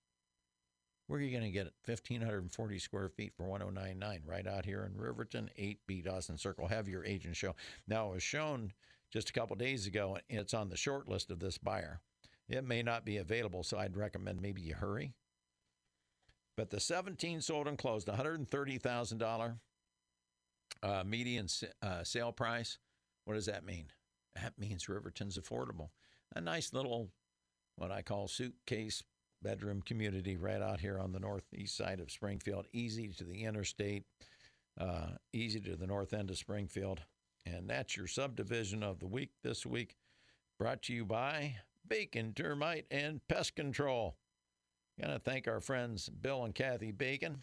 [1.09, 1.73] Where are you going to get it?
[1.87, 6.67] 1,540 square feet for 1099 right out here in Riverton, 8B Dawson Circle.
[6.67, 7.55] Have your agent show.
[7.87, 8.73] Now, it was shown
[9.11, 10.19] just a couple days ago.
[10.29, 11.99] and It's on the short list of this buyer.
[12.47, 15.15] It may not be available, so I'd recommend maybe you hurry.
[16.55, 19.59] But the 17 sold and closed, $130,000
[20.83, 21.47] uh, median
[21.81, 22.77] uh, sale price.
[23.25, 23.87] What does that mean?
[24.35, 25.89] That means Riverton's affordable.
[26.35, 27.09] A nice little,
[27.77, 29.01] what I call suitcase
[29.41, 34.03] bedroom community right out here on the northeast side of Springfield, easy to the interstate,
[34.79, 37.01] uh, easy to the north end of Springfield.
[37.45, 39.95] And that's your subdivision of the week this week,
[40.57, 41.55] brought to you by
[41.87, 44.15] Bacon Termite and Pest Control.
[45.01, 47.41] To thank our friends Bill and Kathy Bacon.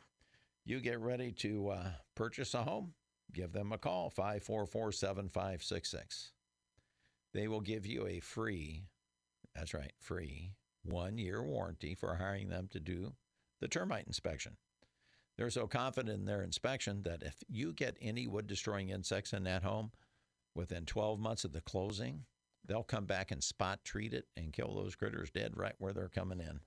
[0.66, 2.92] You get ready to uh, purchase a home,
[3.32, 6.32] give them a call, 544 7566.
[7.32, 8.84] They will give you a free,
[9.54, 10.52] that's right, free
[10.88, 13.14] one year warranty for hiring them to do
[13.60, 14.56] the termite inspection.
[15.36, 19.44] They're so confident in their inspection that if you get any wood destroying insects in
[19.44, 19.90] that home
[20.54, 22.24] within 12 months of the closing,
[22.66, 26.08] they'll come back and spot treat it and kill those critters dead right where they're
[26.08, 26.60] coming in.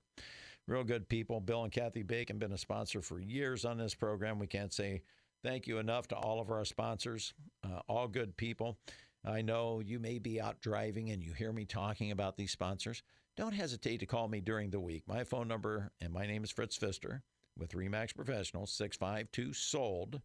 [0.66, 1.40] Real good people.
[1.40, 4.38] Bill and Kathy Bacon been a sponsor for years on this program.
[4.38, 5.02] We can't say
[5.42, 8.78] thank you enough to all of our sponsors, uh, all good people.
[9.24, 13.02] I know you may be out driving and you hear me talking about these sponsors.
[13.40, 15.04] Don't hesitate to call me during the week.
[15.08, 17.22] My phone number, and my name is Fritz Pfister
[17.56, 20.20] with Remax Professionals, 652 SOLD,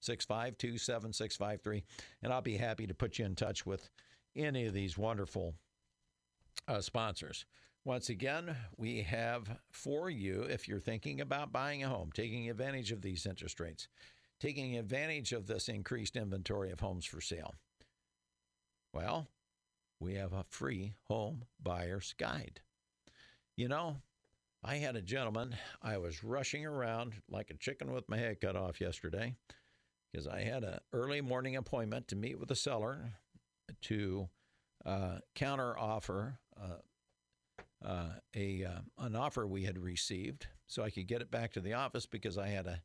[0.00, 1.84] 652 7653.
[2.24, 3.88] And I'll be happy to put you in touch with
[4.34, 5.54] any of these wonderful
[6.66, 7.46] uh, sponsors.
[7.84, 12.90] Once again, we have for you, if you're thinking about buying a home, taking advantage
[12.90, 13.86] of these interest rates,
[14.40, 17.54] taking advantage of this increased inventory of homes for sale.
[18.92, 19.28] Well,
[20.00, 22.60] we have a free home buyer's guide.
[23.56, 23.96] You know,
[24.62, 28.56] I had a gentleman, I was rushing around like a chicken with my head cut
[28.56, 29.34] off yesterday
[30.12, 33.12] because I had an early morning appointment to meet with the seller
[33.82, 34.28] to
[34.84, 41.06] uh, counter offer uh, uh, a uh, an offer we had received so I could
[41.06, 42.80] get it back to the office because I had a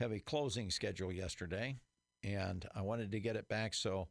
[0.00, 1.76] heavy closing schedule yesterday
[2.22, 4.08] and I wanted to get it back so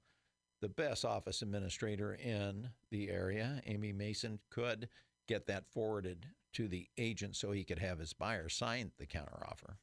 [0.63, 4.87] the best office administrator in the area, Amy Mason, could
[5.27, 9.75] get that forwarded to the agent so he could have his buyer sign the counteroffer,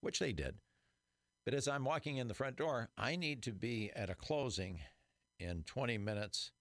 [0.00, 0.54] which they did.
[1.44, 4.78] But as I'm walking in the front door, I need to be at a closing
[5.40, 6.52] in 20 minutes,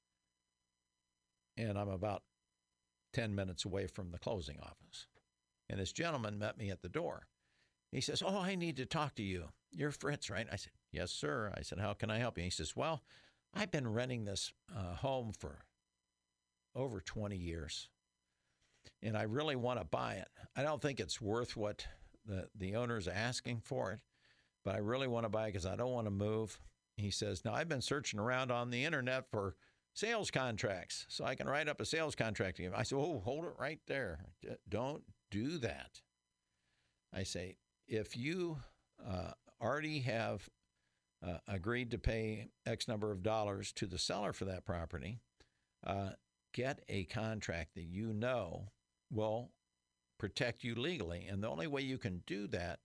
[1.56, 2.24] and I'm about
[3.14, 5.06] 10 minutes away from the closing office.
[5.70, 7.28] And this gentleman met me at the door.
[7.92, 9.50] He says, Oh, I need to talk to you.
[9.72, 10.48] You're Fritz, right?
[10.52, 11.54] I said, Yes, sir.
[11.56, 12.44] I said, How can I help you?
[12.44, 13.04] He says, Well,
[13.58, 15.58] I've been renting this uh, home for
[16.76, 17.90] over 20 years,
[19.02, 20.28] and I really want to buy it.
[20.56, 21.88] I don't think it's worth what
[22.28, 24.00] the, the owner's asking for it,
[24.64, 26.60] but I really want to buy it because I don't want to move.
[26.98, 29.56] He says, Now, I've been searching around on the internet for
[29.96, 32.74] sales contracts so I can write up a sales contract to him.
[32.76, 34.20] I said, Oh, hold it right there.
[34.70, 35.02] Don't
[35.32, 36.02] do that.
[37.12, 38.60] I say, if you
[39.04, 40.48] uh, already have
[41.26, 45.20] uh, agreed to pay X number of dollars to the seller for that property,
[45.86, 46.12] uh,
[46.54, 48.70] get a contract that you know
[49.12, 49.52] will
[50.20, 51.28] protect you legally.
[51.30, 52.80] And the only way you can do that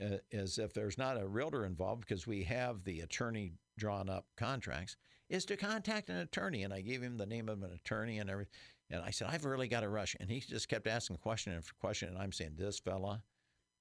[0.00, 4.26] uh, is if there's not a realtor involved, because we have the attorney drawn up
[4.36, 4.96] contracts,
[5.28, 6.62] is to contact an attorney.
[6.62, 8.52] And I gave him the name of an attorney and everything.
[8.90, 10.14] And I said, I've really got to rush.
[10.20, 12.08] And he just kept asking question after question.
[12.08, 13.22] And I'm saying, this fella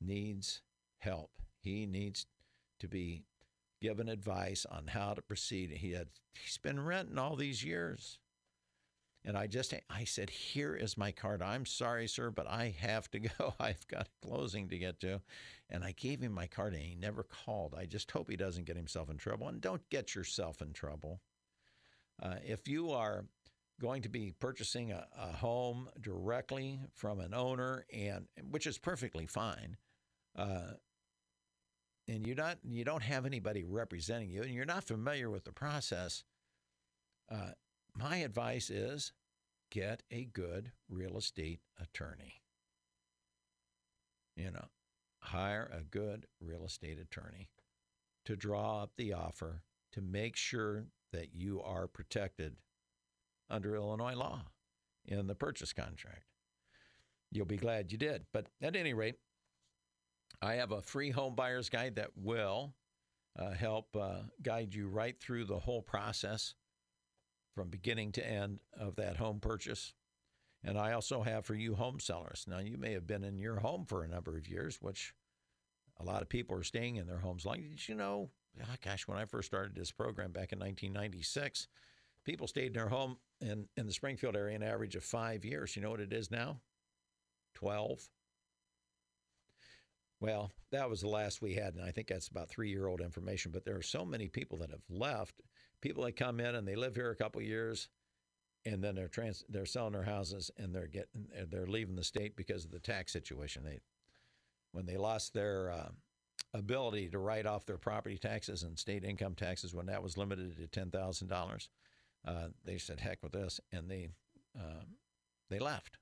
[0.01, 0.61] needs
[0.99, 1.31] help.
[1.61, 2.25] He needs
[2.79, 3.23] to be
[3.85, 5.69] given advice on how to proceed.
[5.69, 8.17] He had he's been renting all these years.
[9.23, 11.43] And I just I said, "Here is my card.
[11.43, 13.53] I'm sorry, sir, but I have to go.
[13.59, 15.21] I've got a closing to get to."
[15.69, 17.75] And I gave him my card and he never called.
[17.77, 21.21] I just hope he doesn't get himself in trouble and don't get yourself in trouble.
[22.21, 23.25] Uh, if you are
[23.79, 29.27] going to be purchasing a, a home directly from an owner and which is perfectly
[29.27, 29.77] fine,
[30.35, 30.73] uh,
[32.07, 35.51] and you're not you don't have anybody representing you and you're not familiar with the
[35.51, 36.23] process
[37.31, 37.51] uh,
[37.97, 39.13] my advice is
[39.71, 42.41] get a good real estate attorney.
[44.35, 44.65] You know
[45.19, 47.49] hire a good real estate attorney
[48.25, 52.55] to draw up the offer to make sure that you are protected
[53.49, 54.41] under illinois law
[55.03, 56.25] in the purchase contract.
[57.31, 59.15] You'll be glad you did but at any rate
[60.41, 62.73] I have a free home buyer's guide that will
[63.37, 66.55] uh, help uh, guide you right through the whole process
[67.53, 69.93] from beginning to end of that home purchase.
[70.63, 72.45] And I also have for you home sellers.
[72.47, 75.13] Now, you may have been in your home for a number of years, which
[75.99, 77.45] a lot of people are staying in their homes.
[77.45, 78.29] Like, did you know?
[78.61, 81.67] Oh, gosh, when I first started this program back in 1996,
[82.23, 85.75] people stayed in their home in, in the Springfield area an average of five years.
[85.75, 86.61] You know what it is now?
[87.55, 88.09] 12.
[90.25, 92.99] Well, that was the last we had, and I think that's about three year old
[92.99, 93.51] information.
[93.51, 95.35] But there are so many people that have left.
[95.81, 97.89] People that come in and they live here a couple years,
[98.65, 102.35] and then they're trans- they're selling their houses and they're getting they're leaving the state
[102.35, 103.63] because of the tax situation.
[103.63, 103.81] They
[104.71, 105.89] when they lost their uh,
[106.55, 110.57] ability to write off their property taxes and state income taxes when that was limited
[110.57, 111.69] to ten thousand uh, dollars,
[112.63, 114.09] they said heck with this, and they
[114.59, 114.85] uh,
[115.51, 115.99] they left.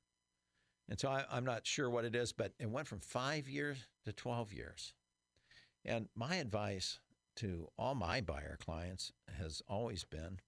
[0.90, 3.78] And so I, I'm not sure what it is, but it went from five years
[4.06, 4.94] to 12 years.
[5.86, 7.00] And my advice
[7.38, 10.40] to all my buyer clients has always been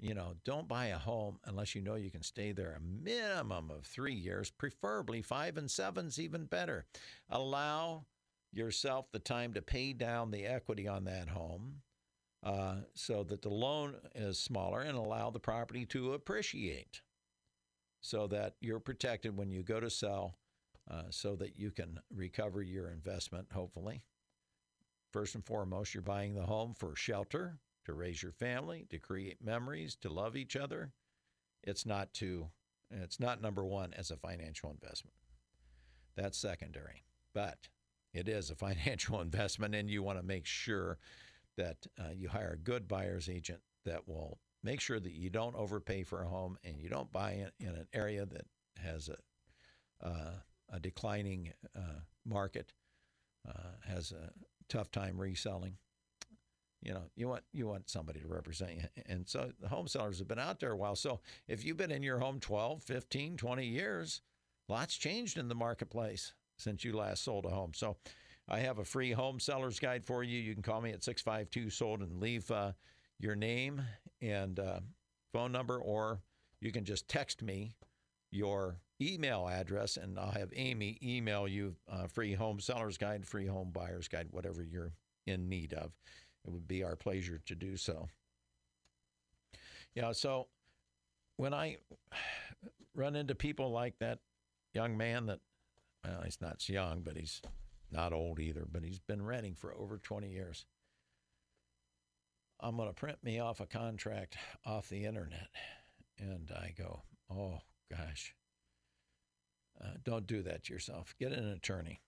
[0.00, 3.70] you know, don't buy a home unless you know you can stay there a minimum
[3.70, 6.86] of three years, preferably five and seven's even better.
[7.30, 8.04] Allow
[8.52, 11.82] yourself the time to pay down the equity on that home
[12.44, 17.02] uh, so that the loan is smaller and allow the property to appreciate
[18.00, 20.38] so that you're protected when you go to sell
[20.90, 24.04] uh, so that you can recover your investment, hopefully.
[25.12, 29.42] First and foremost, you're buying the home for shelter, to raise your family, to create
[29.42, 30.92] memories, to love each other.
[31.62, 32.48] It's not to
[32.90, 35.14] it's not number 1 as a financial investment.
[36.16, 37.04] That's secondary.
[37.34, 37.68] But
[38.14, 40.98] it is a financial investment and you want to make sure
[41.56, 45.54] that uh, you hire a good buyer's agent that will make sure that you don't
[45.54, 48.46] overpay for a home and you don't buy in, in an area that
[48.76, 50.32] has a, uh,
[50.72, 52.72] a declining uh, market,
[53.48, 54.30] uh, has a
[54.68, 55.76] tough time reselling.
[56.80, 58.82] You know, you want you want somebody to represent you.
[59.06, 60.94] And so the home sellers have been out there a while.
[60.94, 64.20] So if you've been in your home 12, 15, 20 years,
[64.68, 67.72] lots changed in the marketplace since you last sold a home.
[67.74, 67.96] So
[68.48, 70.38] I have a free home seller's guide for you.
[70.38, 72.72] You can call me at 652 sold and leave uh,
[73.18, 73.82] your name
[74.20, 74.80] and uh,
[75.32, 76.20] phone number, or
[76.60, 77.74] you can just text me
[78.30, 83.46] your email address, and I'll have Amy email you a free home seller's guide, free
[83.46, 84.92] home buyer's guide, whatever you're
[85.26, 85.92] in need of.
[86.44, 88.08] It would be our pleasure to do so.
[89.94, 90.48] Yeah, so
[91.36, 91.78] when I
[92.94, 94.18] run into people like that
[94.74, 95.40] young man that,
[96.04, 97.40] well, he's not young, but he's
[97.90, 100.66] not old either, but he's been renting for over 20 years.
[102.60, 104.36] I'm going to print me off a contract
[104.66, 105.48] off the internet.
[106.18, 108.34] And I go, oh, gosh,
[109.80, 111.14] uh, don't do that to yourself.
[111.18, 112.00] Get an attorney.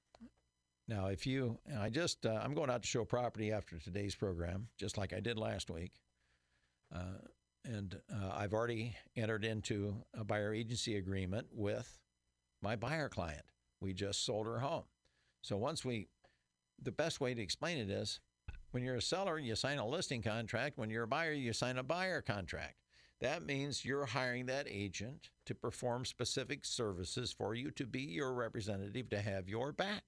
[0.88, 4.66] Now, if you, I just, uh, I'm going out to show property after today's program,
[4.76, 5.92] just like I did last week.
[6.92, 7.20] Uh,
[7.64, 12.01] and uh, I've already entered into a buyer agency agreement with
[12.61, 13.44] my buyer client.
[13.80, 14.84] We just sold her home.
[15.42, 16.09] So once we,
[16.82, 18.18] the best way to explain it is
[18.70, 20.78] when you're a seller, you sign a listing contract.
[20.78, 22.76] When you're a buyer, you sign a buyer contract.
[23.20, 28.32] That means you're hiring that agent to perform specific services for you to be your
[28.32, 30.04] representative to have your back.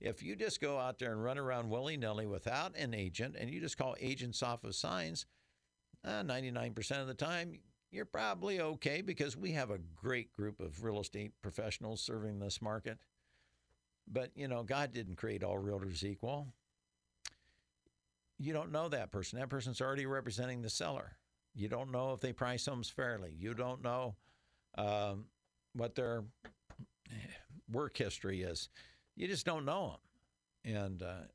[0.00, 3.48] If you just go out there and run around willy nilly without an agent and
[3.48, 5.26] you just call agents off of signs,
[6.04, 7.60] uh, 99% of the time,
[7.92, 12.60] you're probably okay because we have a great group of real estate professionals serving this
[12.60, 12.98] market.
[14.10, 16.48] But, you know, God didn't create all realtors equal.
[18.42, 19.38] You don't know that person.
[19.38, 21.12] That person's already representing the seller.
[21.54, 23.32] You don't know if they price homes fairly.
[23.38, 24.16] You don't know
[24.76, 25.26] um,
[25.74, 26.24] what their
[27.70, 28.68] work history is.
[29.14, 29.96] You just don't know
[30.64, 30.74] them.
[30.74, 31.26] And uh,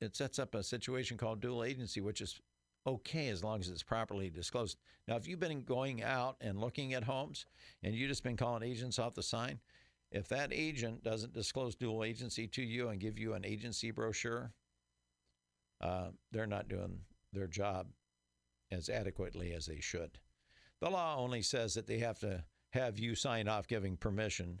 [0.00, 2.40] it sets up a situation called dual agency, which is
[2.88, 4.78] okay as long as it's properly disclosed.
[5.06, 7.46] Now, if you've been going out and looking at homes
[7.84, 9.60] and you've just been calling agents off the sign,
[10.10, 14.50] if that agent doesn't disclose dual agency to you and give you an agency brochure,
[15.80, 17.00] uh, they're not doing
[17.32, 17.86] their job
[18.70, 20.18] as adequately as they should.
[20.80, 24.60] The law only says that they have to have you sign off giving permission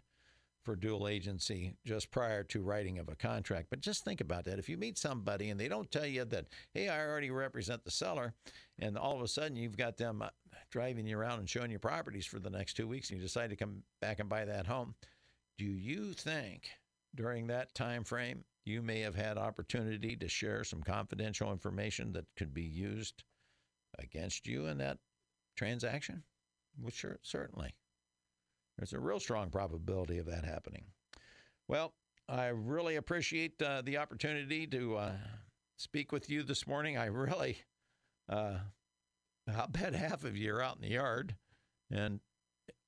[0.62, 3.68] for dual agency just prior to writing of a contract.
[3.70, 4.58] But just think about that.
[4.58, 7.90] If you meet somebody and they don't tell you that, hey, I already represent the
[7.90, 8.34] seller,
[8.78, 10.28] and all of a sudden you've got them uh,
[10.70, 13.50] driving you around and showing you properties for the next two weeks, and you decide
[13.50, 14.94] to come back and buy that home,
[15.56, 16.68] do you think
[17.14, 22.26] during that time frame you may have had opportunity to share some confidential information that
[22.36, 23.24] could be used
[23.98, 24.98] against you in that
[25.56, 26.22] transaction?
[26.80, 27.74] Well, sure, certainly.
[28.78, 30.84] There's a real strong probability of that happening.
[31.68, 31.94] Well,
[32.28, 35.12] I really appreciate uh, the opportunity to uh,
[35.76, 36.96] speak with you this morning.
[36.96, 37.58] I really,
[38.28, 38.58] uh,
[39.54, 41.34] I'll bet half of you are out in the yard,
[41.90, 42.20] and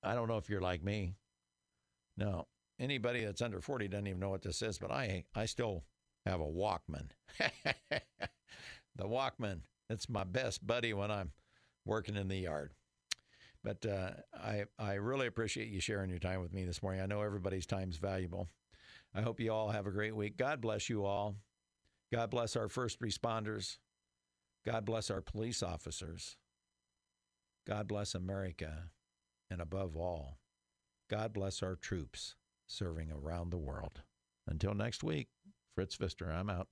[0.03, 1.16] I don't know if you're like me.
[2.16, 2.47] No,
[2.83, 5.85] anybody that's under 40 doesn't even know what this is, but I, I still
[6.26, 7.11] have a Walkman.
[7.89, 11.30] the Walkman, it's my best buddy when I'm
[11.87, 12.72] working in the yard.
[13.64, 17.01] But uh, I I really appreciate you sharing your time with me this morning.
[17.01, 18.49] I know everybody's time is valuable.
[19.14, 20.37] I hope you all have a great week.
[20.37, 21.37] God bless you all.
[22.12, 23.78] God bless our first responders.
[24.66, 26.37] God bless our police officers.
[27.66, 28.91] God bless America.
[29.49, 30.39] And above all,
[31.09, 32.35] God bless our troops
[32.66, 34.02] serving around the world.
[34.46, 35.28] Until next week,
[35.74, 36.68] Fritz Pfister, I'm out.